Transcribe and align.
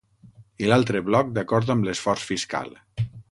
I 0.63 0.69
l’altre 0.71 1.01
bloc, 1.09 1.29
d’acord 1.37 1.73
amb 1.75 1.87
l’esforç 1.89 2.27
fiscal. 2.31 2.73